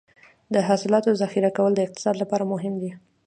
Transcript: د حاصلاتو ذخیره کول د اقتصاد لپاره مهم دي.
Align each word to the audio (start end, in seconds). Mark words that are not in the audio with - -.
د 0.53 0.55
حاصلاتو 0.67 1.11
ذخیره 1.21 1.51
کول 1.57 1.71
د 1.75 1.79
اقتصاد 1.85 2.15
لپاره 2.19 2.49
مهم 2.53 2.73
دي. 2.81 2.91